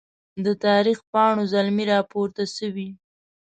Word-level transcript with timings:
د 0.43 0.45
تاریخ 0.65 0.97
پاڼو 1.11 1.43
زلمي 1.53 1.85
راپورته 1.93 2.43
سوي 2.57 2.89